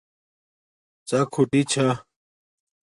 [1.07, 1.85] ڎک ہوٹی چھا